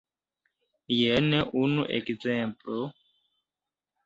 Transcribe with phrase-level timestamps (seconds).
[0.99, 1.29] Jen
[1.61, 2.79] unu ekzemplo.